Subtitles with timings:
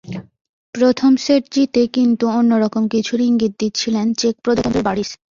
[0.75, 5.09] প্রথম সেট জিতে কিন্তু অন্য রকম কিছুর ইঙ্গিত দিচ্ছিলেন চেক প্রজাতন্ত্রের বার্ডিচ।